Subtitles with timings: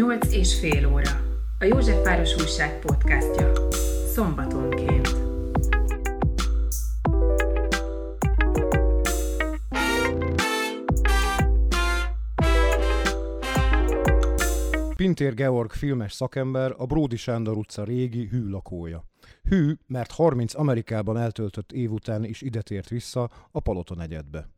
[0.00, 1.10] Nyolc és fél óra.
[1.58, 3.52] A Józsefváros Újság podcastja.
[4.14, 5.08] Szombatonként.
[14.96, 19.04] Pintér Georg filmes szakember a Bródi Sándor utca régi hű lakója.
[19.42, 24.48] Hű, mert 30 Amerikában eltöltött év után is ide tért vissza a Palota negyedbe.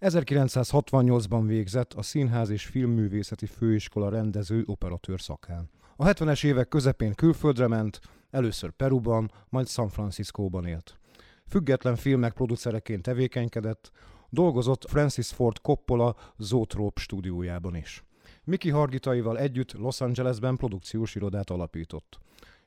[0.00, 5.70] 1968-ban végzett a Színház és Filmművészeti Főiskola rendező operatőr szakán.
[5.96, 10.98] A 70-es évek közepén külföldre ment, először Peruban, majd San Franciscóban élt.
[11.46, 13.90] Független filmek producereként tevékenykedett,
[14.30, 18.04] dolgozott Francis Ford Coppola Zoetrope stúdiójában is.
[18.44, 22.18] Miki Hargitaival együtt Los Angelesben produkciós irodát alapított.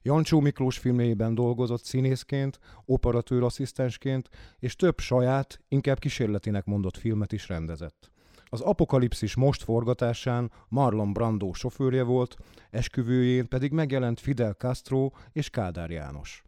[0.04, 8.12] Jancsó Miklós filmjeiben dolgozott színészként, operatőrasszisztensként, és több saját, inkább kísérletének mondott filmet is rendezett.
[8.45, 12.36] Az Apokalipszis most forgatásán Marlon Brando sofőrje volt,
[12.70, 16.44] esküvőjén pedig megjelent Fidel Castro és Kádár János.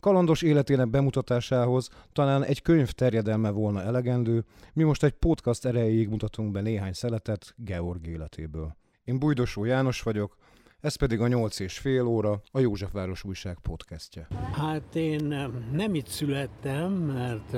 [0.00, 6.52] Kalandos életének bemutatásához talán egy könyv terjedelme volna elegendő, mi most egy podcast erejéig mutatunk
[6.52, 8.76] be néhány szeletet Georg életéből.
[9.04, 10.36] Én Bújdosó János vagyok,
[10.82, 14.26] ez pedig a 8 és fél óra, a Józsefváros Újság podcastje.
[14.52, 15.24] Hát én
[15.72, 17.56] nem itt születtem, mert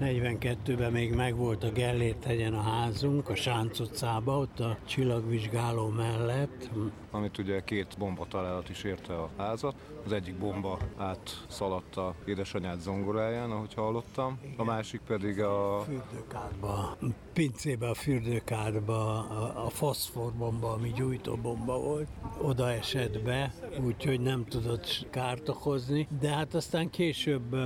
[0.00, 6.70] 42-ben még megvolt a Gellért hegyen a házunk, a Sánc utcába, ott a csillagvizsgáló mellett.
[7.10, 9.74] Amit ugye két bomba találat is érte a házat.
[10.04, 14.38] Az egyik bomba átszaladt a édesanyád zongoráján, ahogy hallottam.
[14.56, 15.80] A másik pedig a...
[15.80, 16.96] Fürdőkádba,
[17.32, 22.08] pincébe a fürdőkádba, a, a foszforbomba, ami gyújtóbomba volt,
[22.42, 23.52] oda esett be,
[23.84, 27.56] úgyhogy nem tudott kárt okozni, de hát aztán később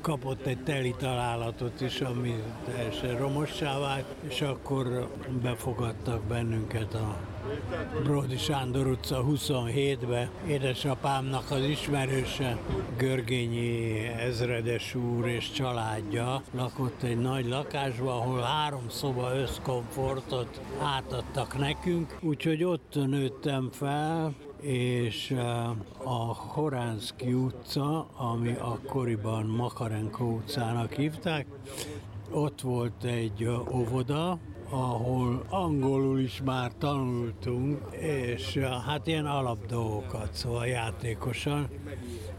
[0.00, 2.34] kapott egy teli találatot is, ami
[2.64, 5.10] teljesen romossá vált, és akkor
[5.42, 7.16] befogadtak bennünket a
[8.02, 10.30] Bródi Sándor utca 27-be.
[10.48, 12.58] Édesapámnak az ismerőse,
[12.96, 22.16] Görgényi ezredes úr és családja lakott egy nagy lakásban, ahol három szoba összkomfortot átadtak nekünk,
[22.20, 25.34] úgyhogy ott nőttem fel, és
[26.04, 31.46] a Horánszki utca, ami akkoriban Makarenko utcának hívták,
[32.30, 34.38] ott volt egy óvoda,
[34.70, 41.68] ahol angolul is már tanultunk, és hát ilyen alapdolgokat, szóval játékosan,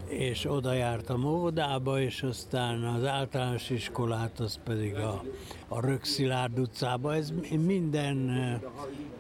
[0.08, 5.24] és oda jártam óvodába, és aztán az általános iskolát, az pedig a,
[5.68, 7.16] a Rökszilárd utcába.
[7.16, 7.34] Ez
[7.66, 8.32] minden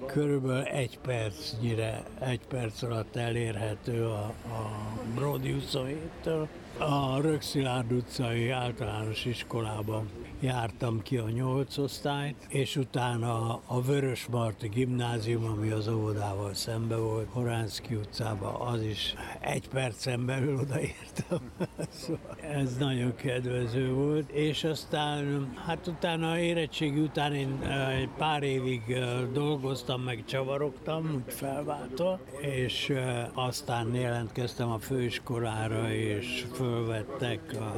[0.06, 4.72] körülbelül egy percnyire, egy perc alatt elérhető a, a
[5.16, 6.48] Brody 27-től.
[6.78, 10.10] A Rökszilárd utcai általános iskolában
[10.42, 17.28] jártam ki a nyolc osztályt, és utána a Vörösmarty gimnázium, ami az óvodával szembe volt,
[17.32, 21.52] Horánszki utcába, az is egy percen belül odaértem.
[21.90, 27.62] szóval ez nagyon kedvező volt, és aztán, hát utána érettségi után én
[28.00, 28.98] egy pár évig
[29.34, 32.94] dolgoztam, meg csavarogtam, úgy felváltva, és
[33.34, 37.78] aztán jelentkeztem a főiskolára, és fölvettek a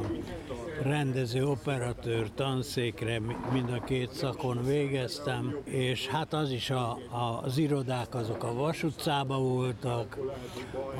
[0.82, 3.20] rendező operatőr tanszékre,
[3.52, 8.54] mind a két szakon végeztem, és hát az is a, a, az irodák azok a
[8.54, 10.18] Vas utcába voltak,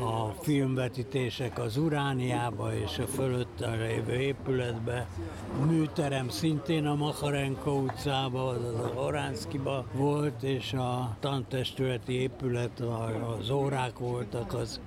[0.00, 5.06] a filmvetítések az Urániába és a fölött lévő épületbe,
[5.66, 12.80] műterem szintén a Makarenko utcába, az a Horánszkiba volt, és a tantestületi épület,
[13.38, 14.80] az órák voltak, az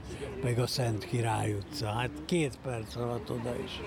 [0.43, 1.87] meg a Szent Király utca.
[1.87, 3.81] Hát két perc alatt oda is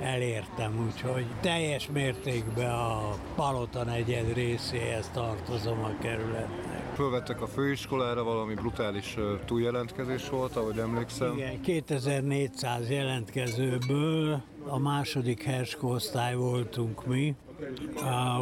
[0.00, 6.94] elértem, úgyhogy teljes mértékben a Palota negyed részéhez tartozom a kerületnek.
[6.94, 11.36] Fölvettek a főiskolára, valami brutális túljelentkezés volt, ahogy emlékszem.
[11.36, 17.34] Igen, 2400 jelentkezőből a második herskosztály voltunk mi,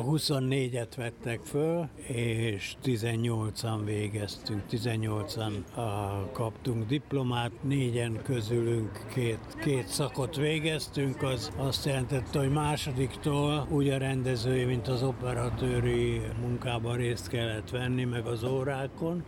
[0.08, 5.52] 24-et vettek föl, és 18-an végeztünk, 18-an
[6.32, 13.98] kaptunk diplomát, négyen közülünk két, két szakot végeztünk, az azt jelentette, hogy másodiktól úgy a
[13.98, 19.24] rendezői, mint az operatőri munkában részt kellett venni, meg az órákon,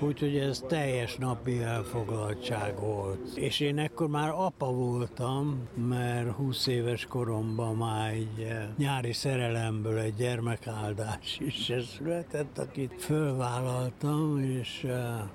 [0.00, 3.36] úgyhogy ez teljes napi elfoglaltság volt.
[3.36, 9.98] És én ekkor már apa voltam, mert 20 éves koromban már egy eh, nyári szerelemből
[9.98, 11.72] egy gyermekáldás is.
[11.96, 14.86] Született, akit fölvállaltam, és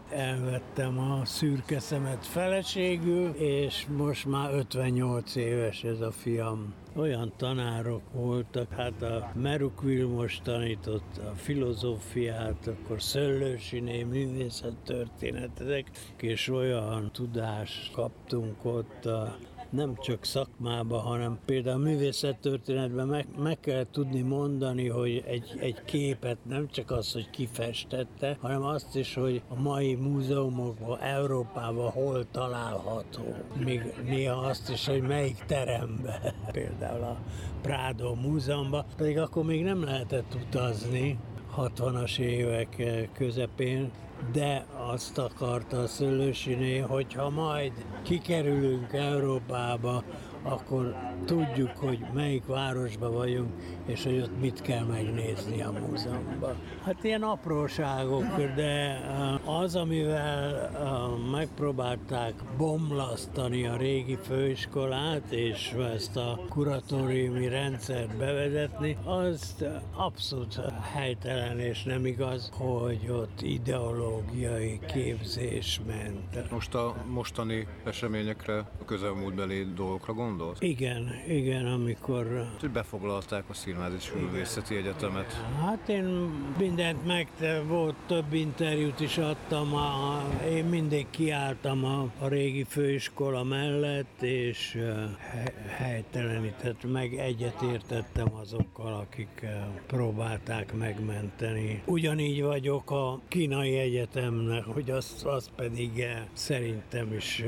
[0.09, 6.73] elvettem a szürke szemet feleségül, és most már 58 éves ez a fiam.
[6.95, 17.11] Olyan tanárok voltak, hát a Meruk Vilmos tanított a filozófiát, akkor Szöllősiné művészettörténetek, és olyan
[17.11, 19.37] tudást kaptunk ott a
[19.69, 26.37] nem csak szakmába, hanem például művészettörténetben meg, meg kell tudni mondani, hogy egy, egy képet
[26.47, 33.35] nem csak az, hogy kifestette, hanem azt is, hogy a mai múzeumokban, Európában hol található.
[33.65, 37.17] Még néha azt is, hogy melyik teremben, például a
[37.61, 41.17] Prado múzeumban, pedig akkor még nem lehetett utazni,
[41.57, 42.83] 60-as évek
[43.13, 43.91] közepén,
[44.31, 47.71] de azt akarta a szőlősiné, hogyha majd
[48.03, 50.03] kikerülünk Európába,
[50.43, 50.95] akkor
[51.25, 53.51] tudjuk, hogy melyik városban vagyunk,
[53.85, 56.55] és hogy ott mit kell megnézni a múzeumban.
[56.83, 66.17] Hát ilyen apróságok, de eh, az, amivel eh, megpróbálták bomlasztani a régi főiskolát, és ezt
[66.17, 70.61] a kuratóriumi rendszert bevezetni, az abszolút
[70.93, 76.51] helytelen és nem igaz, hogy ott ideológiai képzés ment.
[76.51, 80.35] Most a mostani eseményekre, a közelmúltbeli dolgokra gondol?
[80.35, 80.57] gondolsz?
[80.61, 82.47] Igen, igen, amikor...
[82.59, 85.33] Hogy befoglalták a Színház Művészeti Egyetemet.
[85.61, 86.03] Hát én
[86.57, 87.27] mindent meg,
[87.67, 94.77] volt több interjút is adtam, a, én mindig kiálltam a, a régi főiskola mellett, és
[95.67, 99.45] helytelenített, meg egyetértettem azokkal, akik
[99.87, 101.81] próbálták megmenteni.
[101.85, 107.43] Ugyanígy vagyok a kínai egyetemnek, hogy az, az pedig szerintem is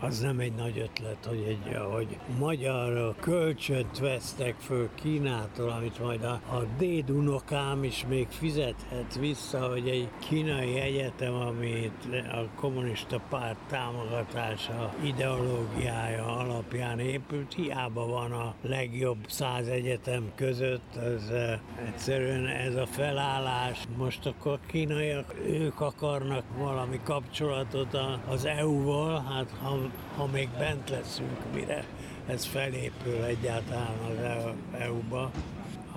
[0.00, 4.88] az nem egy nagy ötlet, hogy, egy, hogy magyar kölcsönt vesztek föl
[5.58, 12.08] Kínától, amit majd a, a dédunokám is még fizethet vissza, hogy egy kínai egyetem, amit
[12.32, 21.30] a kommunista párt támogatása ideológiája alapján épült, hiába van a legjobb száz egyetem között, ez
[21.86, 23.84] egyszerűen ez a felállás.
[23.96, 29.78] Most akkor kínaiak, ők akarnak valami kapcsolatot az EU-val, hát ha,
[30.16, 31.84] ha még bent leszünk, mire
[32.28, 35.30] ez felépül egyáltalán az EU-ba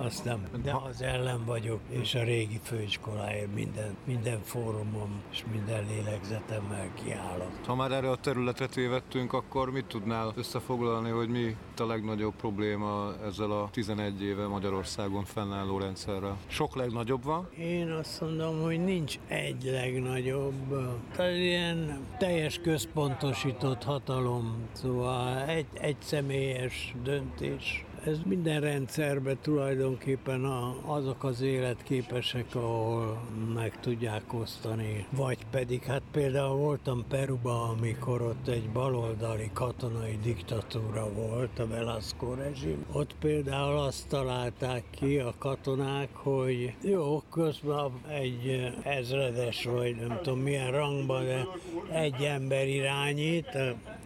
[0.04, 0.48] azt nem.
[0.62, 7.50] De az ellen vagyok, és a régi főiskoláért minden, minden fórumon és minden lélegzetemmel kiállok.
[7.66, 13.12] Ha már erre a területre tévedtünk, akkor mit tudnál összefoglalni, hogy mi a legnagyobb probléma
[13.24, 16.36] ezzel a 11 éve Magyarországon fennálló rendszerrel?
[16.46, 17.48] Sok legnagyobb van?
[17.58, 20.98] Én azt mondom, hogy nincs egy legnagyobb.
[21.16, 30.44] Tehát ilyen teljes központosított hatalom, szóval egy, egy személyes döntés ez minden rendszerben tulajdonképpen
[30.84, 33.22] azok az életképesek, ahol
[33.54, 35.06] meg tudják osztani.
[35.10, 42.34] Vagy pedig, hát például voltam Peruba, amikor ott egy baloldali katonai diktatúra volt, a Velasco
[42.34, 42.84] rezsim.
[42.92, 50.40] Ott például azt találták ki a katonák, hogy jó, közben egy ezredes, vagy nem tudom
[50.40, 51.46] milyen rangban, de
[51.90, 53.58] egy ember irányít,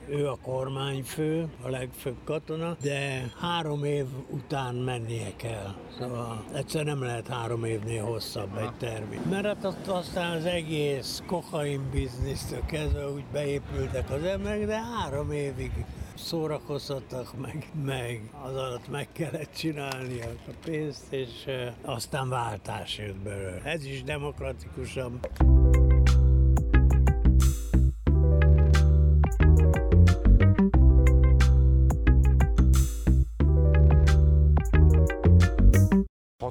[0.09, 5.75] ő a kormányfő, a legfőbb katona, de három év után mennie kell.
[5.99, 9.21] Szóval egyszer nem lehet három évnél hosszabb egy termi.
[9.31, 15.31] Mert hát ott aztán az egész kokain biznisztől kezdve úgy beépültek az emberek, de három
[15.31, 15.73] évig
[16.15, 21.47] szórakoztattak meg, meg az alatt meg kellett csinálni a pénzt, és
[21.83, 23.61] aztán váltás jött belőle.
[23.65, 25.29] Ez is demokratikusabb.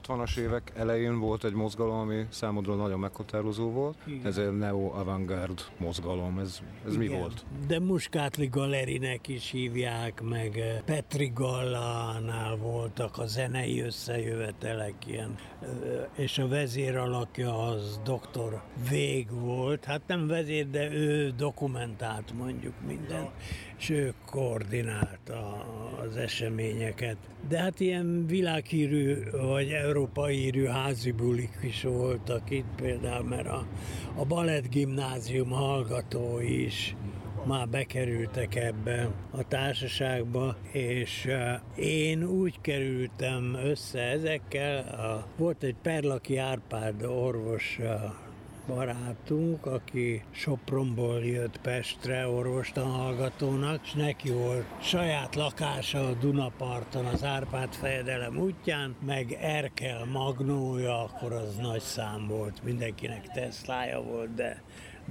[0.07, 3.97] 60-as évek elején volt egy mozgalom, ami számodra nagyon meghatározó volt.
[4.05, 4.25] Igen.
[4.25, 6.39] Ez egy neo-avantgárd mozgalom.
[6.39, 7.07] Ez, ez Igen.
[7.07, 7.45] mi volt?
[7.67, 15.35] De Muskátli Galerinek is hívják, meg eh, Petri Gallánál voltak a zenei összejövetelek ilyen.
[15.61, 15.69] Eh,
[16.15, 19.85] és a vezér alakja az doktor Vég volt.
[19.85, 23.29] Hát nem vezér, de ő dokumentált mondjuk mindent
[23.77, 25.65] és ő koordinálta
[26.01, 27.17] az eseményeket.
[27.49, 33.67] De hát ilyen világhírű vagy európai hírű házi bulik is voltak itt például, mert a,
[34.15, 36.95] a Balett Gimnázium hallgatói is
[37.45, 41.27] már bekerültek ebbe a társaságba, és
[41.75, 47.79] én úgy kerültem össze ezekkel, volt egy Perlaki Árpád orvos
[48.67, 57.23] barátunk, aki Sopronból jött Pestre orvostan hallgatónak, és neki volt saját lakása a Dunaparton, az
[57.23, 64.61] Árpád fejedelem útján, meg Erkel Magnója, akkor az nagy szám volt, mindenkinek Teslája volt, de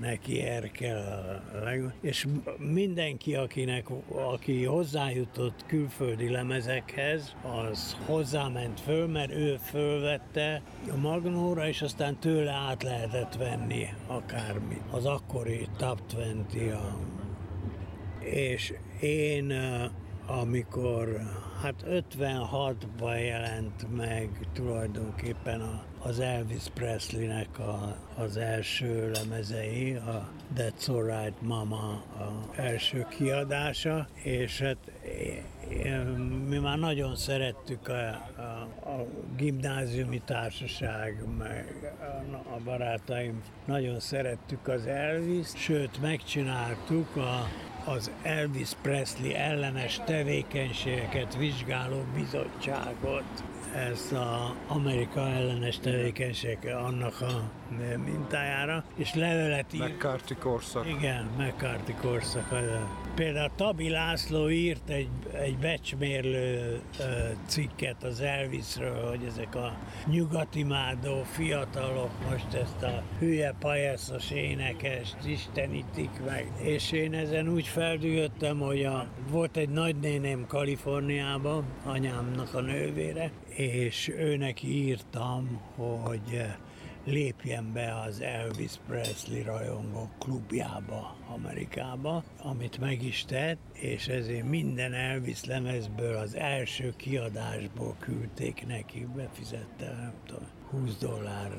[0.01, 1.93] neki Erkel a leg...
[2.01, 2.27] És
[2.59, 11.83] mindenki, akinek, aki hozzájutott külföldi lemezekhez, az hozzáment föl, mert ő fölvette a Magnóra, és
[11.83, 14.81] aztán tőle át lehetett venni akármi.
[14.91, 16.99] Az akkori Top 20 a...
[18.21, 19.53] És én
[20.27, 21.21] amikor
[21.63, 30.89] hát 56-ban jelent meg tulajdonképpen a, az Elvis Presleynek a, az első lemezei, a That's
[30.89, 34.77] Alright Mama a első kiadása, és hát
[36.49, 38.41] mi már nagyon szerettük a, a,
[38.91, 39.07] a
[39.37, 41.95] gimnáziumi társaság, meg
[42.33, 47.49] a, a barátaim, nagyon szerettük az Elvis, sőt megcsináltuk a
[47.85, 53.45] az Elvis Presley ellenes tevékenységeket vizsgáló bizottságot.
[53.75, 57.51] Ez az Amerika ellenes tevékenység annak a
[58.05, 59.89] mintájára, és levelet írt.
[59.89, 60.89] McCarthy korszak.
[60.89, 62.49] Igen, McCarthy korszak.
[63.15, 66.81] Például Tabi László írt egy, egy becsmérlő
[67.47, 76.11] cikket az Elvisről, hogy ezek a nyugatimádó fiatalok most ezt a hülye pajeszos énekest istenítik
[76.27, 76.53] meg.
[76.63, 84.09] És én ezen úgy feldüjöttem, hogy a, volt egy nagynéném Kaliforniában, anyámnak a nővére, és
[84.09, 86.47] őnek írtam, hogy
[87.05, 94.93] lépjen be az Elvis Presley rajongó klubjába Amerikába, amit meg is tett, és ezért minden
[94.93, 101.51] Elvis lemezből az első kiadásból küldték neki, befizette, nem tudom, 20 dollár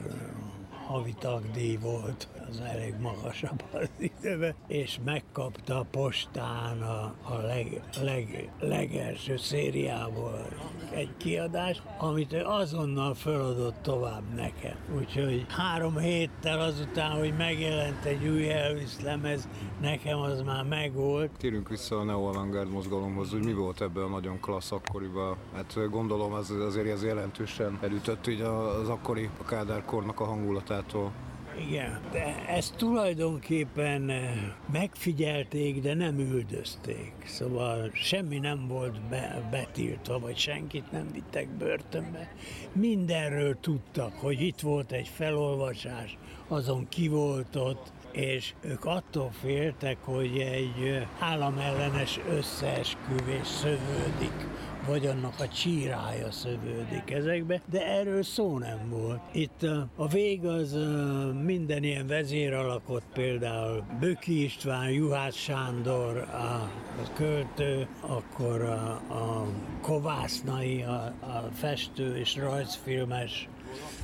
[0.88, 7.82] havi tagdíj volt, az elég magasabb az időben, és megkapta a postán a, a leg,
[8.02, 10.48] leg, legelső szériából
[10.94, 14.76] egy kiadást, amit ő azonnal feladott tovább nekem.
[14.98, 19.48] Úgyhogy három héttel azután, hogy megjelent egy új Elvis lemez,
[19.82, 21.32] nekem az már megvolt.
[21.38, 25.38] Térünk vissza a Neo Avantgarde mozgalomhoz, hogy mi volt ebből nagyon klassz akkoriban.
[25.54, 30.26] Hát gondolom ez azért ez jelentősen elütött így az akkori a Kádár kornak a
[30.76, 31.12] hangulatától.
[31.70, 34.32] Igen, de ezt tulajdonképpen eh,
[34.72, 37.14] megfigyelték, de nem üldözték.
[37.26, 42.32] Szóval semmi nem volt be, betiltva, vagy senkit nem vittek börtönbe.
[42.72, 46.18] Mindenről tudtak, hogy itt volt egy felolvasás,
[46.48, 54.48] azon ki volt ott, és ők attól féltek, hogy egy államellenes összeesküvés szövődik
[54.88, 59.20] vagy annak a csírája szövődik ezekbe, de erről szó nem volt.
[59.32, 60.78] Itt a vég az
[61.44, 66.70] minden ilyen vezéralakot, például Böki István, Juhász Sándor, a
[67.14, 69.46] költő, akkor a, a
[69.82, 73.48] Kovásznai, a, a festő és rajzfilmes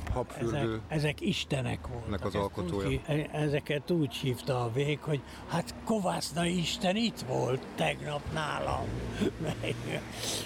[0.08, 0.56] habfürdő.
[0.56, 2.24] Ezek, ezek istenek voltak.
[2.24, 2.88] az alkotója.
[2.88, 8.84] Úgy, e- ezeket úgy hívta a vég, hogy hát Kovászna Isten itt volt tegnap nálam.
[9.60, 9.74] Meg,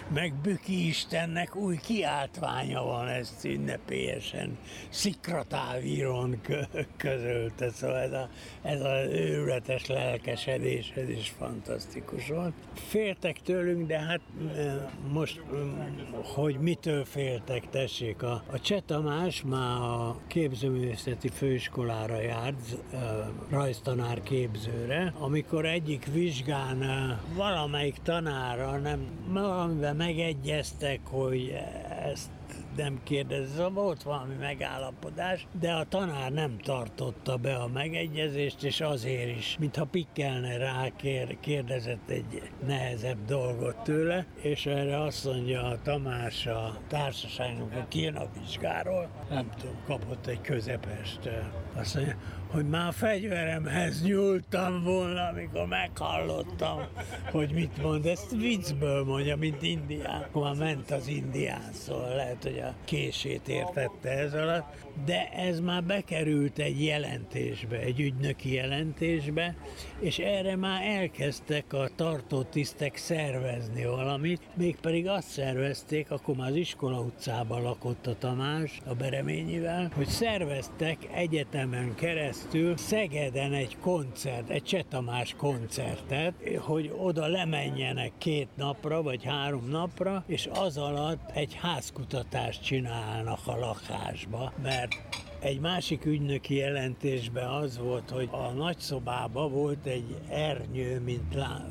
[0.08, 4.58] meg Büki Istennek új kiáltványa van, ezt ünnepélyesen
[4.88, 6.40] szikratávíron
[6.96, 8.28] közölte, szóval ez a,
[8.62, 12.52] ez a őrületes lelkesedés, ez is fantasztikus volt.
[12.75, 14.20] Féltek tőlünk, de hát
[15.12, 15.42] most,
[16.34, 22.76] hogy mitől féltek, tessék, a, a Cseh Tamás már a képzőművészeti főiskolára járt,
[23.50, 26.78] rajztanár képzőre, amikor egyik vizsgán
[27.34, 31.52] valamelyik tanára nem, valamivel megegyeztek, hogy
[32.12, 32.30] ezt
[32.76, 39.37] nem kérdezze, volt valami megállapodás, de a tanár nem tartotta be a megegyezést, és azért
[39.37, 45.83] is, mintha pikkelne rá, kér, kérdezett egy nehezebb dolgot tőle, és erre azt mondja a
[45.83, 47.73] Tamás a társaságnak,
[48.14, 51.30] a vizsgáról, nem tudom, kapott egy közepest.
[51.75, 52.16] Azt mondja,
[52.50, 56.80] hogy már fegyveremhez nyúltam volna, amikor meghallottam,
[57.30, 58.06] hogy mit mond.
[58.06, 60.23] Ezt viccből mondja, mint indián.
[60.23, 64.85] Akkor már ment az indián, szóval lehet, hogy a kését értette ez alatt.
[65.04, 69.54] De ez már bekerült egy jelentésbe, egy ügynöki jelentésbe,
[70.00, 77.00] és erre már elkezdtek a tartótisztek szervezni valamit, mégpedig azt szervezték, akkor már az iskola
[77.00, 85.35] utcában lakott a Tamás, a Bereményivel, hogy szerveztek egyetemen keresztül Szegeden egy koncert, egy Csetamás
[85.37, 93.46] koncertet, hogy oda lemenjenek két napra, vagy három napra, és az alatt egy házkutatást csinálnak
[93.46, 94.92] a lakásba, mert
[95.40, 101.66] Egy másik ügynöki jelentésben az volt, hogy a nagyszobában volt egy ernyő, mint lá,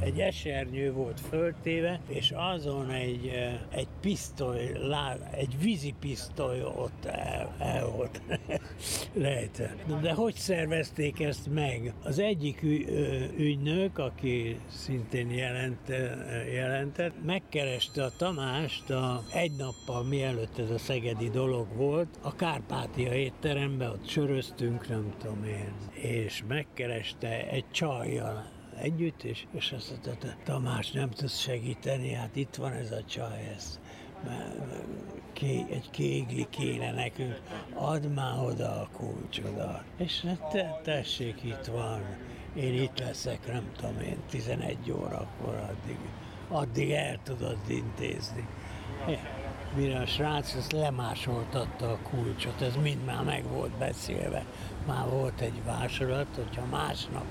[0.00, 3.30] egy esernyő volt föltéve, és azon egy,
[3.70, 8.22] egy pisztoly, lá, egy vízipisztoly ott el, el volt
[9.22, 9.74] rejtve.
[10.00, 11.94] De hogy szervezték ezt meg?
[12.04, 12.62] Az egyik
[13.36, 15.88] ügynök, aki szintén jelent,
[16.52, 22.34] jelentett, megkereste a Tamást a, egy nappal mielőtt ez a szegedi dolog volt, a
[22.86, 28.46] Kárpátia étterembe, ott söröztünk, nem tudom én, és megkereste egy csajjal
[28.80, 33.52] együtt, és, és azt mondta, Tamás, nem tudsz segíteni, hát itt van ez a csaj,
[33.56, 33.80] ez
[35.32, 37.40] ké, egy kégli kéne nekünk,
[37.74, 39.82] add már oda a kulcsodat.
[39.96, 42.00] És hát te, tessék, itt van,
[42.54, 45.98] én itt leszek, nem tudom én, 11 órakor addig,
[46.48, 48.48] addig el tudod intézni.
[49.74, 54.44] Mire a srác ezt lemásoltatta a kulcsot, ez mind már meg volt beszélve.
[54.86, 57.24] Már volt egy másolat, hogyha másnap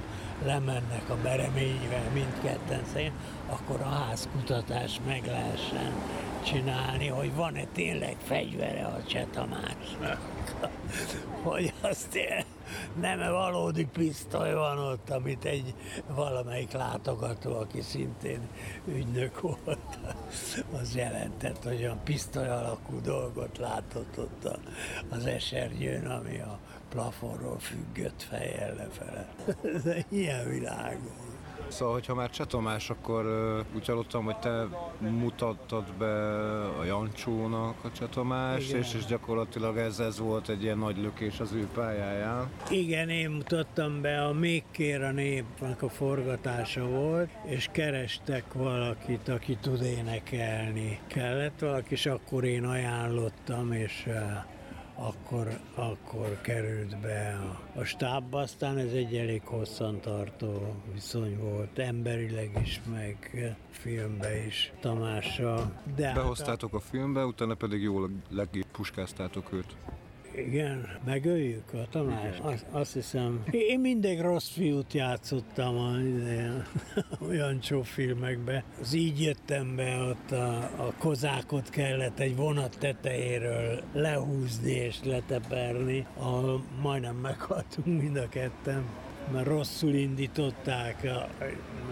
[0.43, 3.13] lemennek a bereményvel mindketten szerint,
[3.49, 5.93] akkor a házkutatás meg lehessen
[6.43, 10.19] csinálni, hogy van-e tényleg fegyvere a Csetamásnak.
[11.43, 12.19] hogy azt
[12.99, 15.73] nem -e valódi pisztoly van ott, amit egy
[16.07, 18.39] valamelyik látogató, aki szintén
[18.87, 19.99] ügynök volt,
[20.81, 24.57] az jelentett, hogy olyan pisztoly alakú dolgot látott ott
[25.09, 26.59] az esernyőn, ami a
[26.95, 29.27] plafonról függött fejjel lefele.
[29.75, 31.33] Ez ilyen világon.
[31.67, 34.67] Szóval, hogyha már Csetomás, akkor uh, úgy hallottam, hogy te
[34.99, 36.35] mutattad be
[36.79, 41.53] a Jancsónak a Csetomás, és, és gyakorlatilag ez, ez volt egy ilyen nagy lökés az
[41.53, 42.49] ő pályáján.
[42.69, 49.29] Igen, én mutattam be, a Még kér a népnek a forgatása volt, és kerestek valakit,
[49.29, 50.99] aki tud énekelni.
[51.07, 54.13] Kellett valaki, és akkor én ajánlottam, és uh,
[54.95, 57.39] akkor, akkor került be
[57.73, 63.31] a, a stábba, aztán ez egy elég hosszantartó viszony volt, emberileg is, meg
[63.69, 65.81] filmbe is Tamással.
[65.95, 66.85] De Behoztátok hát a...
[66.85, 69.75] a filmbe, utána pedig jól legpuskáztátok őt.
[70.37, 72.37] Igen, megöljük a Tamás.
[72.41, 75.91] Azt, azt hiszem, én mindig rossz fiút játszottam a,
[77.29, 78.63] olyan filmekbe.
[78.81, 86.05] Az így jöttem be, ott a, a kozákot kellett egy vonat tetejéről lehúzni és leteperni,
[86.17, 88.83] ahol majdnem meghaltunk mind a ketten
[89.31, 91.07] mert rosszul indították,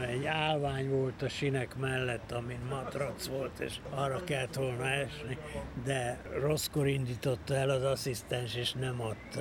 [0.09, 5.37] egy állvány volt a sinek mellett, amin matrac volt, és arra kellett volna esni,
[5.85, 9.39] de rosszkor indította el az asszisztens, és nem ott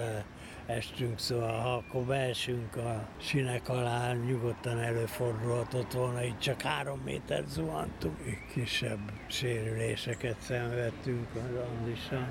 [0.66, 7.44] estünk, szóval ha akkor beesünk a sinek alá, nyugodtan előfordulhatott volna, így csak három méter
[7.48, 8.16] zuhantunk.
[8.54, 12.26] Kisebb sérüléseket szenvedtünk az Andisa.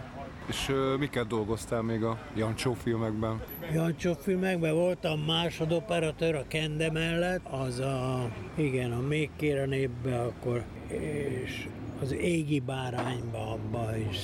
[0.48, 3.42] És uh, miket dolgoztál még a Jancsó filmekben?
[3.74, 10.22] Jancsó filmekben voltam másodoperatőr a Kende mellett, az a, igen, a Még kér a népbe,
[10.22, 11.68] akkor és
[12.02, 14.18] az égi bárányba abba is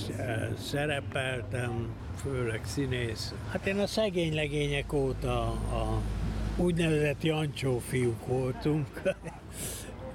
[0.60, 1.88] szerepeltem,
[2.22, 3.34] főleg színész.
[3.52, 6.02] Hát én a szegény legények óta a
[6.56, 8.88] úgynevezett Jancsó fiúk voltunk.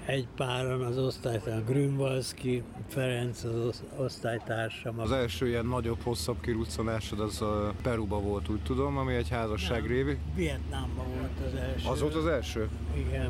[0.07, 4.99] Egy páran az osztálytársam, Grünwalski Ferenc az osztálytársam.
[4.99, 9.87] Az első ilyen nagyobb, hosszabb kiruccanásod az a Peruba volt, úgy tudom, ami egy házasság
[9.87, 10.19] révi.
[10.35, 11.89] Vietnámban volt az első.
[11.89, 12.69] Az volt az első?
[12.97, 13.29] Igen.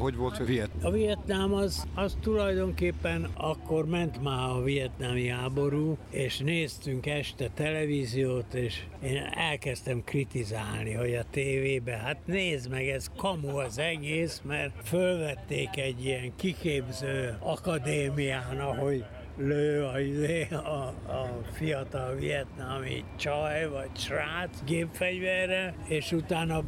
[0.00, 0.86] Hogy volt a Vietnám?
[0.86, 8.54] A Vietnám az, az tulajdonképpen akkor ment már a vietnámi háború, és néztünk este televíziót,
[8.54, 14.72] és én elkezdtem kritizálni, hogy a tévébe, hát nézd meg, ez kamu az egész, mert
[14.88, 19.04] fölvették egy ilyen kiképző akadémián, ahogy
[19.36, 26.62] lő a, izé, a, a fiatal vietnámi csaj vagy srác gépfegyverre, és utána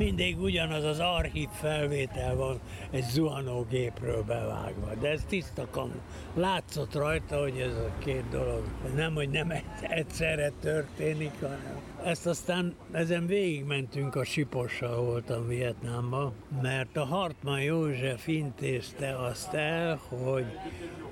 [0.00, 2.60] mindig ugyanaz az archív felvétel van
[2.90, 4.94] egy zuhanógépről bevágva.
[5.00, 6.00] De ez tiszta kamu.
[6.34, 12.74] Látszott rajta, hogy ez a két dolog nem, hogy nem egyszerre történik, hanem ezt aztán
[12.92, 16.32] ezen végigmentünk a Sipossal voltam Vietnámban,
[16.62, 20.44] mert a Hartmann József intézte azt el, hogy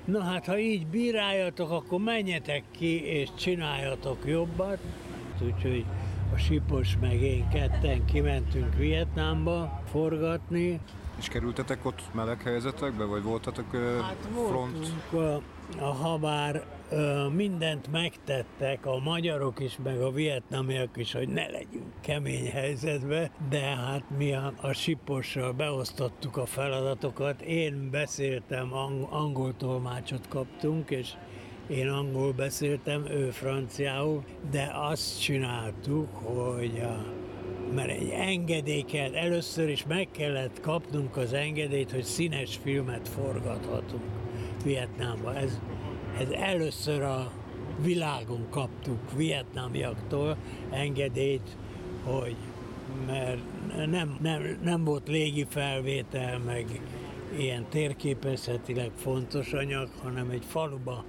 [0.05, 4.79] na hát ha így bíráljatok, akkor menjetek ki és csináljatok jobbat.
[5.41, 5.85] Úgyhogy
[6.33, 10.79] a Sipos meg én ketten kimentünk Vietnámba forgatni.
[11.17, 13.65] És kerültetek ott meleg helyzetekbe, vagy voltatok
[14.01, 14.93] hát front?
[15.11, 15.41] A,
[15.83, 16.65] a, habár
[17.35, 23.59] mindent megtettek, a magyarok is, meg a vietnamiak is, hogy ne legyünk kemény helyzetbe, de
[23.59, 27.41] hát mi a, a Sipossal beosztottuk a feladatokat.
[27.41, 31.13] Én beszéltem, ang- angol tolmácsot kaptunk, és
[31.69, 37.05] Én angol beszéltem, ő franciául, de azt csináltuk, hogy a
[37.75, 44.03] mert egy engedélyt először is meg kellett kapnunk az engedélyt, hogy színes filmet forgathatunk
[44.63, 45.35] Vietnámba.
[45.35, 45.59] Ez,
[46.19, 47.31] ez először a
[47.81, 50.37] világon kaptuk vietnámiaktól
[50.69, 51.57] engedélyt,
[52.03, 52.35] hogy
[53.05, 53.39] mert
[53.89, 56.81] nem, nem, nem volt légi felvétel, meg
[57.37, 61.03] ilyen térképezhetileg fontos anyag, hanem egy faluba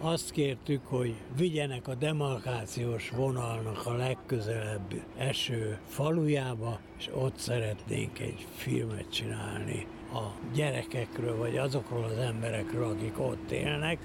[0.00, 8.46] azt kértük, hogy vigyenek a demarkációs vonalnak a legközelebb eső falujába, és ott szeretnénk egy
[8.56, 13.98] filmet csinálni a gyerekekről, vagy azokról az emberekről, akik ott élnek,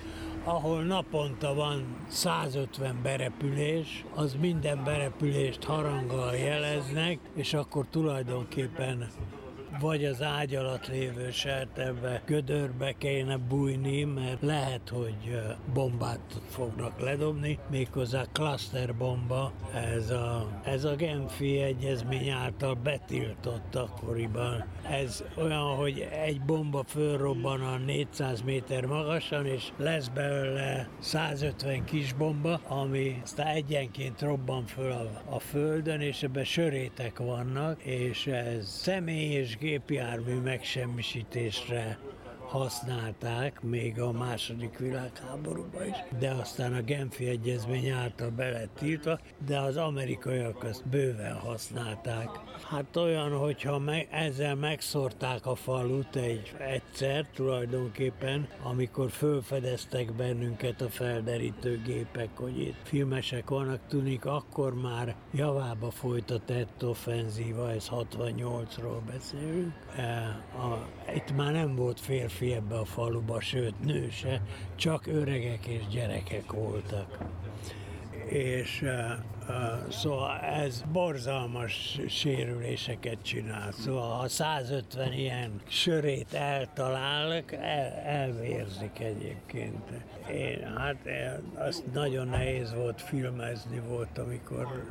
[0.44, 9.10] ahol naponta van 150 berepülés, az minden berepülést haranggal jeleznek, és akkor tulajdonképpen
[9.80, 15.42] vagy az ágy alatt lévő sertebbe, gödörbe kéne bújni, mert lehet, hogy
[15.74, 18.24] bombát fognak ledobni, méghozzá
[18.98, 24.66] bomba, ez a, ez a Genfi egyezmény által betiltott akkoriban.
[24.90, 32.14] Ez olyan, hogy egy bomba fölrobban a 400 méter magasan, és lesz belőle 150 kis
[32.14, 38.68] bomba, ami aztán egyenként robban föl a, a földön, és ebben sörétek vannak, és ez
[38.68, 41.98] személy és gépjármű megsemmisítésre
[42.56, 49.20] használták még a második világháborúban is, de aztán a Genfi Egyezmény által be lett tiltva,
[49.46, 52.30] de az amerikaiak azt bőven használták.
[52.70, 60.90] Hát olyan, hogyha me- ezzel megszórták a falut egy egyszer tulajdonképpen, amikor fölfedeztek bennünket a
[60.90, 67.90] felderítő gépek, hogy itt filmesek vannak, tűnik, akkor már javába folyt a tett offenzíva, ez
[67.92, 69.74] 68-ról beszélünk.
[69.96, 70.04] E,
[70.58, 74.42] a, itt már nem volt férfi férfi ebbe a faluba, sőt nő se,
[74.76, 77.18] csak öregek és gyerekek voltak.
[78.26, 78.90] És uh,
[79.50, 83.72] uh, szóval ez borzalmas sérüléseket csinál.
[83.72, 89.90] Szóval ha 150 ilyen sörét eltalálnak, el, elvérzik egyébként.
[90.32, 90.98] Én, hát
[91.56, 94.84] azt nagyon nehéz volt filmezni volt, amikor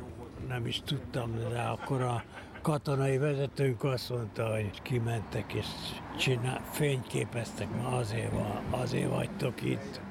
[0.47, 2.23] nem is tudtam, de akkor a
[2.65, 5.65] katonai vezetőnk azt mondta, hogy kimentek és
[6.17, 8.31] csinál, fényképeztek, ma azért,
[8.69, 10.01] azért vagytok itt.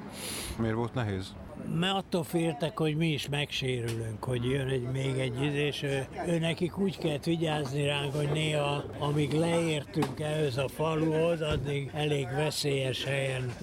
[0.59, 1.33] Miért volt nehéz?
[1.79, 6.39] Mert attól féltek, hogy mi is megsérülünk, hogy jön egy, még egy és ő, ő
[6.39, 13.03] nekik úgy kellett vigyázni ránk, hogy néha, amíg leértünk ehhez a faluhoz, addig elég veszélyes
[13.03, 13.53] helyen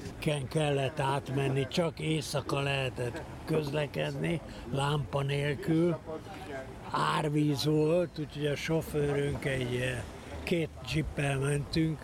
[0.48, 5.96] kellett átmenni, csak éjszaka lehetett közlekedni, lámpa nélkül,
[6.92, 10.02] árvíz volt, úgyhogy a sofőrünk egy eh,
[10.42, 11.98] két jippel mentünk.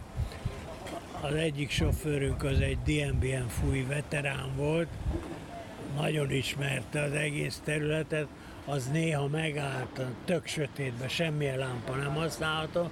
[1.20, 4.88] Az egyik sofőrünk az egy DMBN fúj veterán volt,
[5.96, 8.26] nagyon ismerte az egész területet,
[8.64, 12.90] az néha megállt a tök sötétbe, semmilyen lámpa nem használható,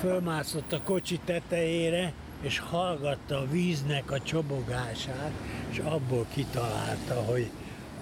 [0.00, 5.32] fölmászott a kocsi tetejére, és hallgatta a víznek a csobogását,
[5.70, 7.50] és abból kitalálta, hogy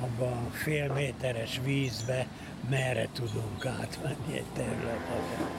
[0.01, 2.27] abban a fél méteres vízbe
[2.71, 5.51] merre tudunk átmenni egy területet.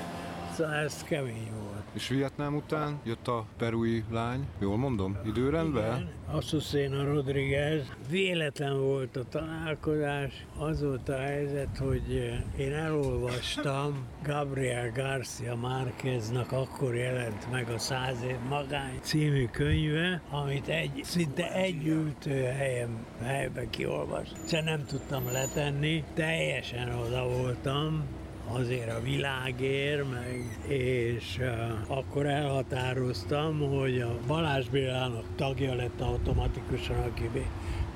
[0.56, 1.57] Szóval ez kemény.
[1.98, 5.96] És Vietnám után jött a perui lány, jól mondom, időrendben?
[5.96, 7.92] Igen, Azucena Rodriguez.
[8.10, 10.46] Véletlen volt a találkozás.
[10.58, 18.24] Az volt a helyzet, hogy én elolvastam Gabriel Garcia Márqueznak akkor jelent meg a Száz
[18.28, 24.28] év magány című könyve, amit egy, szinte egy ültő helyen, helyben kiolvas.
[24.46, 28.04] Szóval nem tudtam letenni, teljesen oda voltam,
[28.52, 36.98] azért a világért, meg, és uh, akkor elhatároztam, hogy a Balázs Bélának tagja lett automatikusan,
[36.98, 37.30] aki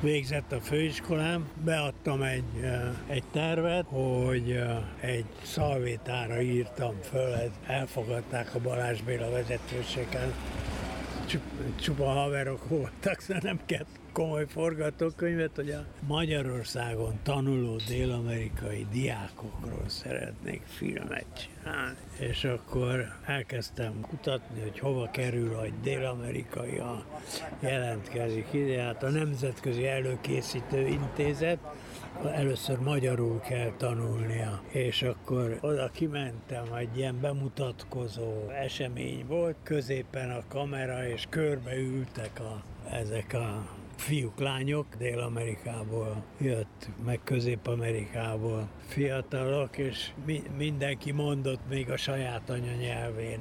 [0.02, 2.44] végzett a főiskolám, beadtam egy,
[3.08, 4.60] egy tervet, hogy
[5.00, 7.34] egy szalvétára írtam föl,
[7.68, 10.34] elfogadták a Balázs Béla vezetőségen,
[11.82, 20.62] csupa haverok voltak, szóval nem kell komoly forgatókönyvet, hogy a Magyarországon tanuló dél-amerikai diákokról szeretnék
[20.66, 21.98] filmet csinálni.
[22.20, 27.06] És akkor elkezdtem kutatni, hogy hova kerül, hogy dél-amerikai a
[27.60, 28.82] jelentkezik ide.
[28.82, 31.60] Hát a Nemzetközi Előkészítő Intézet,
[32.34, 40.44] először magyarul kell tanulnia, és akkor oda kimentem, egy ilyen bemutatkozó esemény volt, középen a
[40.48, 46.71] kamera, és körbe ültek a, ezek a fiúk, lányok, Dél-Amerikából jött,
[47.06, 48.68] meg Közép-Amerikából.
[48.88, 53.40] Fiatalok, és mi, mindenki mondott még a saját anyanyelvén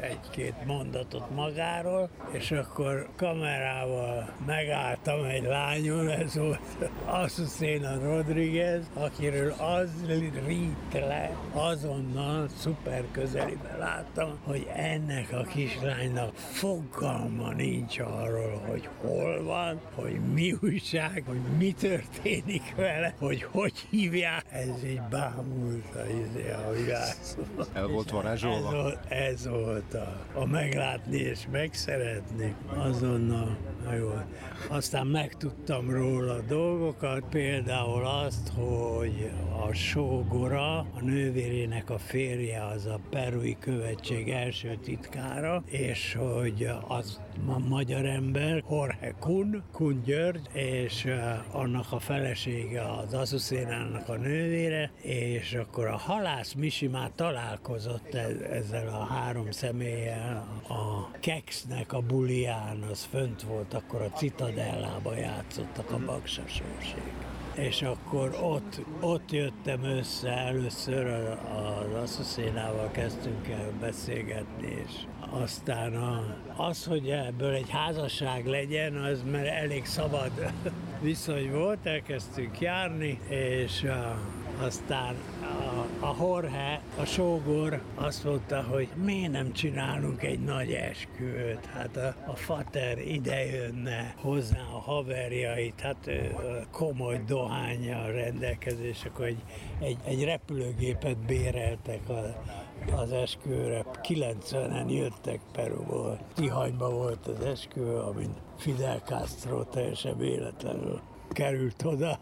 [0.00, 9.90] egy-két mondatot magáról, és akkor kamerával megálltam egy lányon, ez volt Azucena Rodriguez, akiről az
[10.46, 19.42] rít le, azonnal szuper közeliben láttam, hogy ennek a kislánynak fogalma nincs arról, hogy hol
[19.42, 24.44] van, hogy mi újság, hogy mi történik vele, hogy hogy hívják.
[24.50, 27.14] Ez így bámult a, izé, a világ.
[27.72, 28.66] El volt varázsolva?
[28.66, 32.54] Ez volt, ez volt a, a meglátni és megszeretni.
[32.76, 33.56] Azonnal
[33.98, 34.12] jó.
[34.68, 39.30] Aztán megtudtam róla dolgokat, például azt, hogy
[39.66, 47.20] a sógora, a nővérének a férje az a perui követség első titkára, és hogy az
[47.46, 51.08] a magyar ember, Jorge Kun, Kun György, és
[51.52, 51.98] annak a
[52.64, 59.04] felesége az Azuszénának a nővére, és akkor a halász Misi már találkozott e- ezzel a
[59.04, 67.12] három személlyel, a Kexnek a bulián, az fönt volt, akkor a Citadellába játszottak a Baksasóség
[67.54, 74.92] és akkor ott, ott jöttem össze először az asszociénával kezdtünk el beszélgetni, és
[75.30, 80.30] aztán a, az, hogy ebből egy házasság legyen, az mert elég szabad
[81.04, 84.18] viszony volt, elkezdtünk járni, és a,
[84.64, 91.66] aztán a, a Horhe, a sógor azt mondta, hogy miért nem csinálunk egy nagy esküvőt.
[91.66, 96.10] Hát a, a fater ide jönne hozzá a haverjait, hát
[96.70, 99.42] komoly dohányjal rendelkezés, akkor egy,
[99.80, 102.42] egy, egy repülőgépet béreltek a,
[102.96, 103.84] az esküvőre.
[104.02, 106.18] 90-en jöttek Peruból.
[106.34, 112.18] Tihanyban volt az esküvő, amin Fidel Castro teljesen véletlenül került oda,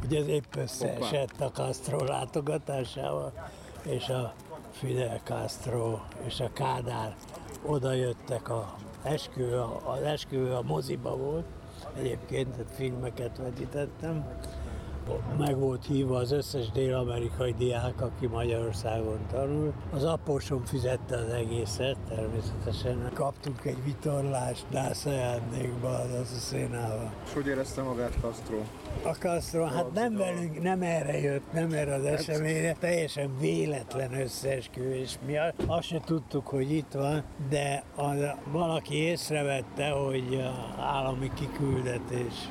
[0.00, 3.32] hogy ez épp összeesett a Castro látogatásával,
[3.82, 4.34] és a
[4.70, 7.16] Fidel Castro és a Kádár
[7.66, 11.44] oda jöttek a esküvő, az esküvő a moziba volt,
[11.98, 14.26] egyébként filmeket vetítettem,
[15.38, 19.72] meg volt hívva az összes dél-amerikai diák, aki Magyarországon tanul.
[19.92, 23.10] Az apósom fizette az egészet, természetesen.
[23.14, 27.12] Kaptunk egy vitorlást NASA ajándékba az Azucénával.
[27.26, 28.56] És hogy érezte magát Castro?
[29.02, 34.20] A Castro, hát nem velünk, nem erre jött, nem erre az hát- eseményre, teljesen véletlen
[34.20, 35.62] összeesküvés miatt.
[35.66, 38.16] Azt se tudtuk, hogy itt van, de az,
[38.52, 40.42] valaki észrevette, hogy
[40.78, 42.48] állami kiküldetés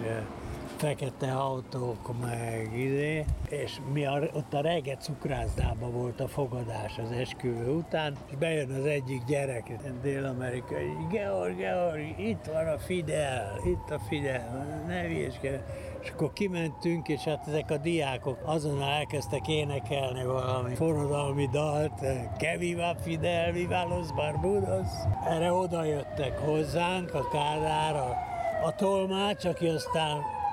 [0.77, 7.11] fekete autók, meg izé, és mi a, ott a reggel cukrászdában volt a fogadás az
[7.11, 13.89] esküvő után, és bejön az egyik gyerek, dél-amerikai, Georg, Georg, itt van a Fidel, itt
[13.89, 15.63] a Fidel, ne hülyeskedj.
[16.01, 21.99] És akkor kimentünk, és hát ezek a diákok azonnal elkezdtek énekelni valami forradalmi dalt,
[22.37, 24.87] Que viva Fidel, viva los Barbudos.
[25.29, 28.17] Erre oda jöttek hozzánk a Kádár, a,
[28.65, 30.43] a tolmács, aki aztán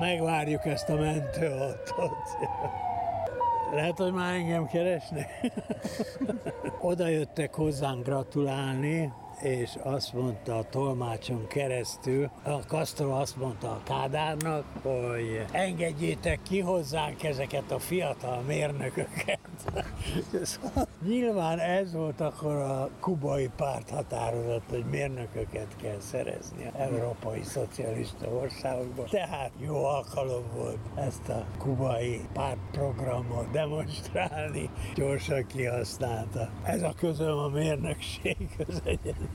[0.00, 2.36] megvárjuk ezt a mentőautót.
[3.72, 5.30] Lehet, hogy már engem keresnek.
[6.80, 13.80] Oda jöttek hozzánk gratulálni, és azt mondta a tolmácson keresztül, a Castro azt mondta a
[13.84, 19.38] Kádárnak, hogy engedjétek ki hozzánk ezeket a fiatal mérnököket.
[21.08, 28.26] Nyilván ez volt akkor a kubai párt határozat, hogy mérnököket kell szerezni az európai szocialista
[28.28, 29.06] országokban.
[29.10, 36.50] Tehát jó alkalom volt ezt a kubai pártprogramot demonstrálni, gyorsan kihasználta.
[36.62, 39.27] Ez a közöm a mérnökséghez egyedül.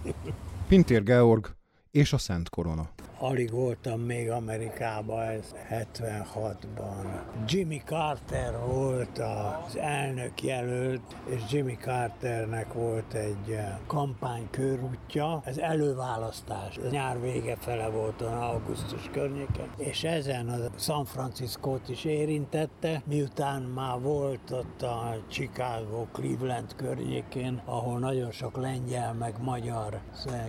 [0.67, 1.55] Pintér Georg
[1.93, 2.89] és a Szent Korona.
[3.19, 7.21] Alig voltam még Amerikában, ez 76-ban.
[7.47, 15.57] Jimmy Carter volt az elnök jelölt, és Jimmy Carternek volt egy eh, kampány körútja, ez
[15.57, 16.77] előválasztás.
[16.77, 23.61] Ez nyár vége fele volt, augusztus környéken, és ezen a San Francisco-t is érintette, miután
[23.61, 29.99] már volt ott a Chicago, Cleveland környékén, ahol nagyon sok lengyel, meg magyar,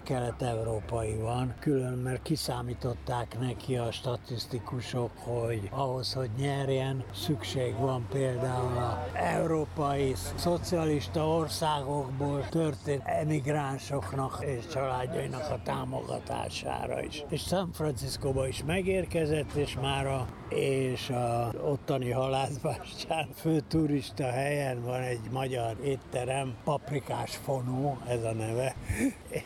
[0.04, 8.06] kelet-európai van, külön mert kiszám számították neki a statisztikusok, hogy ahhoz, hogy nyerjen, szükség van
[8.12, 17.24] például a európai szocialista országokból történt emigránsoknak és családjainak a támogatására is.
[17.28, 24.82] És San Franciscóba is megérkezett, és már a és a ottani halászbástyán fő turista helyen
[24.82, 28.74] van egy magyar étterem, paprikás fonó, ez a neve,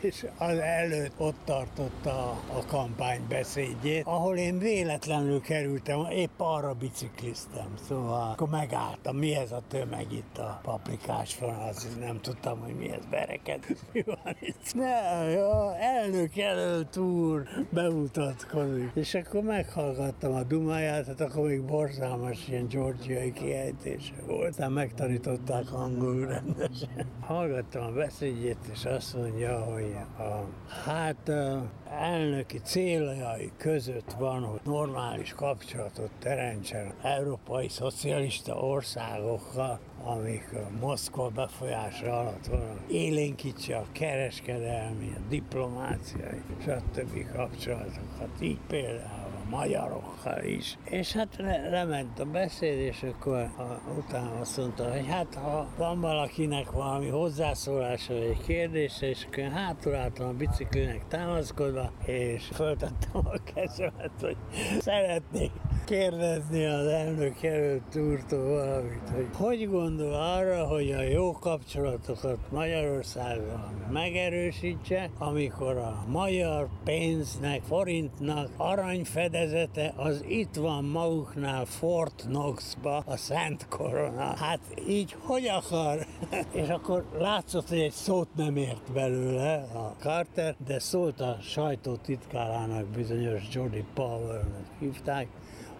[0.01, 7.73] és az előtt ott tartotta a kampány beszédjét, ahol én véletlenül kerültem, épp arra bicikliztem,
[7.87, 12.75] szóval akkor megálltam, mi ez a tömeg itt a paprikás fonó, az nem tudtam, hogy
[12.75, 14.73] mi ez bereked, mi van itt.
[14.73, 22.47] Ne, jó, elnök jelölt úr bemutatkozik, és akkor meghallgattam a dumáját, hát akkor még borzalmas
[22.47, 27.05] ilyen georgiai kiejtése volt, tehát megtanították angolul rendesen.
[27.19, 30.45] Hallgattam a beszédjét, és azt mondja, hogy a,
[30.85, 41.29] hát a elnöki céljai között van, hogy normális kapcsolatot teremtsen európai szocialista országokkal, amik Moszkva
[41.29, 47.31] befolyása alatt van, élénkítse a kereskedelmi, a diplomáciai, stb.
[47.31, 48.29] kapcsolatokat.
[48.41, 50.77] Így például magyarokkal is.
[50.83, 55.67] És hát le, lement a beszéd, és akkor a, utána azt mondta, hogy hát ha
[55.77, 63.37] van valakinek valami hozzászólása vagy kérdése, és akkor hátul a biciklinek támaszkodva, és föltettem a
[63.53, 64.37] kezemet, hogy
[64.79, 65.51] szeretnék
[65.89, 73.87] kérdezni az elnök jelölt úrtól valamit, hogy hogy gondol arra, hogy a jó kapcsolatokat Magyarországon
[73.91, 83.67] megerősítse, amikor a magyar pénznek, forintnak aranyfedezete az itt van maguknál Fort Knoxba, a Szent
[83.69, 84.35] Korona.
[84.35, 86.05] Hát így hogy akar?
[86.61, 91.95] És akkor látszott, hogy egy szót nem ért belőle a Carter, de szólt a sajtó
[91.95, 95.27] titkárának bizonyos Jody Power-nek hívták,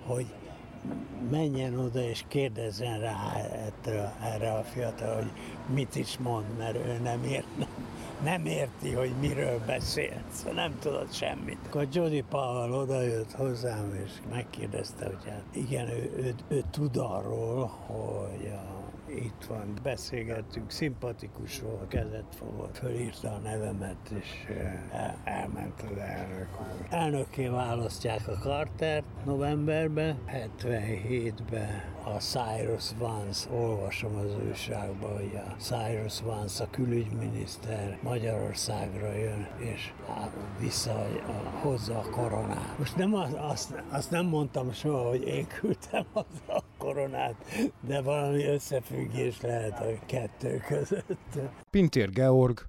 [0.10, 0.26] hogy
[1.32, 5.32] menjen oda és kérdezzen rá erre, erre a fiatal, hogy
[5.74, 7.46] mit is mond, mert ő nem ért,
[8.24, 11.58] nem, érti, hogy miről beszél, szóval nem tudott semmit.
[11.66, 17.66] Akkor Jody Powell odajött hozzám, és megkérdezte, hogy hát igen, ő, ő, ő tud arról,
[17.68, 18.80] hogy a
[19.16, 24.46] itt van, beszélgettünk, szimpatikus volt, kezet fogott, fölírta a nevemet, és
[24.92, 26.86] el, elment az elnök úr.
[26.90, 36.22] Elnökké választják a Carter novemberben, 77-ben a Cyrus Vance, olvasom az újságban, hogy a Cyrus
[36.22, 39.92] Vance, a külügyminiszter Magyarországra jön, és
[40.60, 41.08] vissza
[41.62, 42.78] hozza a koronát.
[42.78, 47.36] Most nem az, azt, azt nem mondtam soha, hogy én küldtem az a koronát,
[47.88, 51.40] de valami összefüggés lehet a kettő között.
[51.70, 52.60] Pintér Georg,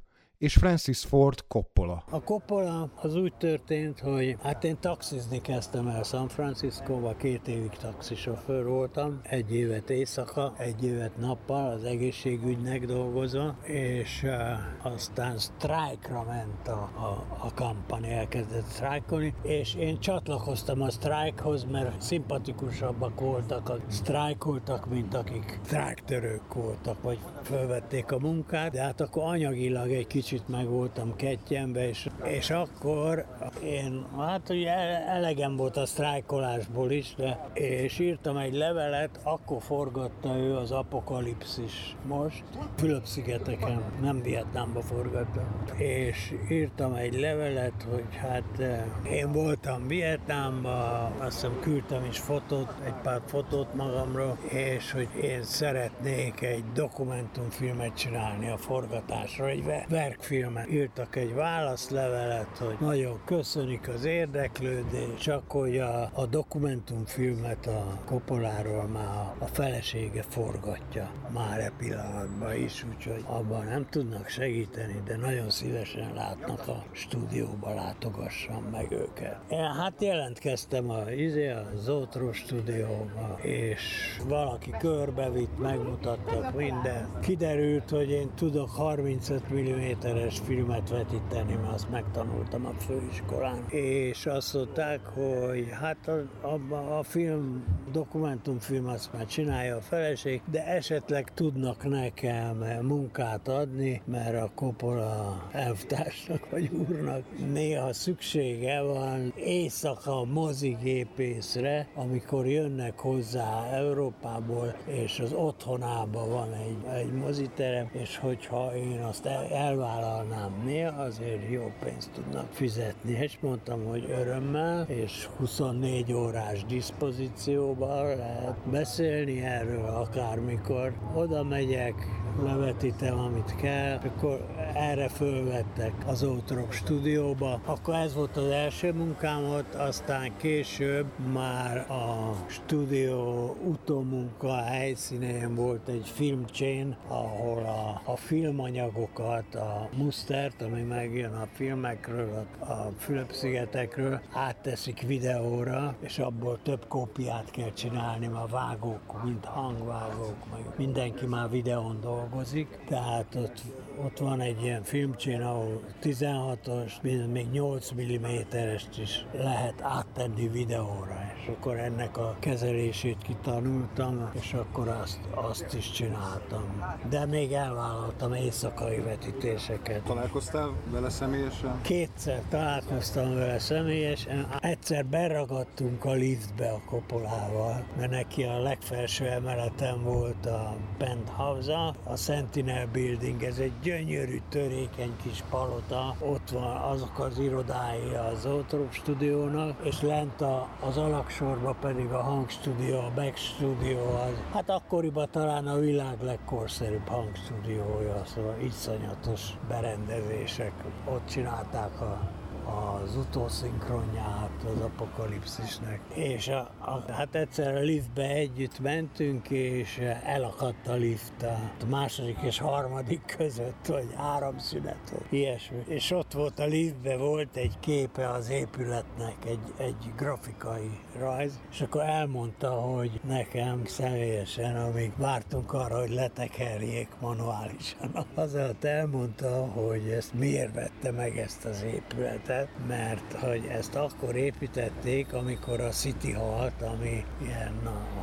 [0.41, 2.05] és Francis Ford Coppola.
[2.11, 7.71] A Coppola az úgy történt, hogy hát én taxizni kezdtem el San Francisco-ba, két évig
[7.71, 16.23] taxisofőr voltam, egy évet éjszaka, egy évet nappal az egészségügynek dolgozva, és uh, aztán sztrájkra
[16.23, 23.69] ment a, a, a kampany, elkezdett sztrájkolni, és én csatlakoztam a sztrájkhoz, mert szimpatikusabbak voltak,
[23.69, 30.07] a sztrájkoltak, mint akik sztrájktörők voltak, vagy felvették a munkát, de hát akkor anyagilag egy
[30.07, 33.25] kicsit kicsit meg voltam kettyenbe, és, és akkor
[33.63, 34.73] én, hát ugye
[35.07, 41.97] elegem volt a sztrájkolásból is, de, és írtam egy levelet, akkor forgatta ő az apokalipszis
[42.07, 42.43] most,
[42.77, 45.43] Fülöp-szigeteken, nem Vietnámba forgatta,
[45.77, 52.75] és írtam egy levelet, hogy hát eh, én voltam Vietnámba, azt hiszem küldtem is fotót,
[52.85, 60.20] egy pár fotót magamról, és hogy én szeretnék egy dokumentumfilmet csinálni a forgatásra, egy verk
[60.21, 60.71] filmet.
[60.71, 68.85] Írtak egy válaszlevelet, hogy nagyon köszönik az érdeklődést, csak hogy a, a dokumentumfilmet a Kopoláról
[68.85, 75.51] már a, felesége forgatja már e pillanatban is, úgyhogy abban nem tudnak segíteni, de nagyon
[75.51, 79.39] szívesen látnak a stúdióba, látogassam meg őket.
[79.49, 87.09] Én hát jelentkeztem a, izé, a Zótró stúdióba, és valaki körbevitt, megmutattak minden.
[87.21, 93.65] Kiderült, hogy én tudok 35 mm karakteres filmet vetíteni, mert azt megtanultam a főiskolán.
[93.69, 100.43] És azt mondták, hogy hát a, a, a film, dokumentumfilm azt már csinálja a feleség,
[100.51, 109.33] de esetleg tudnak nekem munkát adni, mert a Coppola elvtársnak vagy úrnak néha szüksége van
[109.37, 118.77] éjszaka mozigépészre, amikor jönnek hozzá Európából, és az otthonában van egy, egy moziterem, és hogyha
[118.77, 123.13] én azt el, elvállom, vállalnám néha, azért jó pénzt tudnak fizetni.
[123.13, 130.93] És mondtam, hogy örömmel, és 24 órás diszpozícióban lehet beszélni erről akármikor.
[131.15, 131.95] Oda megyek,
[132.43, 137.61] levetítem, amit kell, akkor erre fölvettek az Outrop stúdióba.
[137.65, 146.09] Akkor ez volt az első munkámat, aztán később már a stúdió utómunka helyszínén volt egy
[146.15, 155.01] filmcsén, ahol a, a filmanyagokat, a mustert, ami megjön a filmekről, a, a Fülöp-szigetekről, átteszik
[155.01, 162.01] videóra, és abból több kópiát kell csinálni, mert vágók, mint hangvágók, meg mindenki már videón
[162.01, 163.63] dolgozik, tehát ott,
[164.05, 166.93] ott van egy ilyen filmcsén, ahol 16-os,
[167.33, 174.89] még 8 mm-est is lehet áttenni videóra, és akkor ennek a kezelését kitanultam, és akkor
[174.89, 176.83] azt, azt is csináltam.
[177.09, 180.03] De még elvállaltam éjszakai vetítéseket.
[180.03, 181.81] Találkoztál vele személyesen?
[181.83, 184.49] Kétszer találkoztam vele személyesen.
[184.61, 192.17] Egyszer beragadtunk a liftbe a kopolával, mert neki a legfelső emeleten volt a penthouse a
[192.17, 196.15] Sentinel Building, ez egy gyönyörű, törékeny kis palota.
[196.19, 202.23] Ott van azok az irodái az Otrop stúdiónak, és lent a, az alaksorban pedig a
[202.23, 204.43] hangstúdió, a back stúdió az.
[204.53, 210.73] Hát akkoriban talán a világ legkorszerűbb hangstúdiója, szóval iszonyatos berendezések.
[211.05, 216.01] Ott csinálták a az utószinkronját az apokalipszisnek.
[216.15, 222.39] És a, a, hát egyszer a liftbe együtt mentünk, és elakadt a lift a második
[222.43, 225.83] és harmadik között, vagy áramszünet volt, ilyesmi.
[225.87, 231.81] És ott volt a liftbe, volt egy képe az épületnek, egy, egy grafikai rajz, és
[231.81, 240.09] akkor elmondta, hogy nekem személyesen, amíg vártunk arra, hogy letekerjék manuálisan, az alatt elmondta, hogy
[240.09, 245.89] ezt miért vette meg ezt az épületet, épület, mert hogy ezt akkor építették, amikor a
[245.89, 247.73] City hall ami ilyen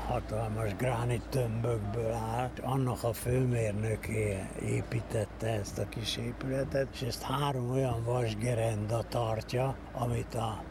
[0.07, 7.71] hatalmas gránit tömbökből áll, annak a főmérnöké építette ezt a kis épületet, és ezt három
[7.71, 10.63] olyan vasgerenda tartja, amit a,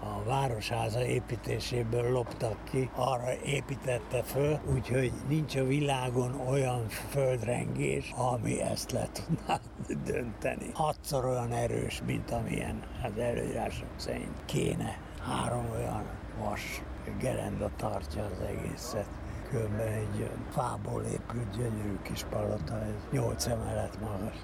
[0.00, 1.04] a városháza
[1.46, 9.08] építéséből loptak ki, arra építette föl, úgyhogy nincs a világon olyan földrengés, ami ezt le
[9.12, 9.60] tudná
[10.12, 10.70] dönteni.
[10.72, 14.98] Hatszor olyan erős, mint amilyen az előírások szerint kéne.
[15.22, 16.04] Három olyan
[16.38, 16.82] vas
[17.20, 19.08] gerenda tartja az egészet.
[19.50, 24.36] Különben egy fából épült gyönyörű kis palota, ez nyolc emelet magas.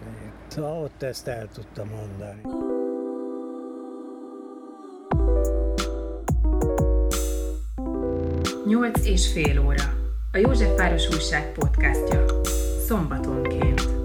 [0.46, 2.71] Szóval ott ezt el tudtam mondani.
[8.66, 9.94] Nyolc és fél óra.
[10.32, 12.24] A Józsefváros Újság podcastja.
[12.86, 14.01] Szombatonként.